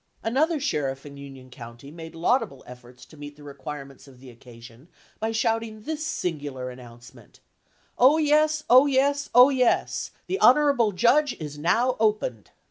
[0.23, 4.19] Another sheriff in Union County made a laud able efforts to meet the requirements of
[4.19, 4.87] the occa sion
[5.19, 7.39] by shouting this singular announcement:
[7.99, 8.63] "O, yes!
[8.67, 9.29] O, yes!
[9.35, 10.09] O, yes!
[10.25, 12.49] The honorable judge is now opened!"